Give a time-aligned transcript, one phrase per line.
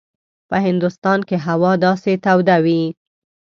[0.49, 2.83] په هندوستان کې هوا داسې توده وي.